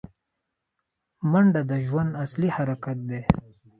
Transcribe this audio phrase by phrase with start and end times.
[1.31, 3.21] منډه د ژوند اصلي حرکت دی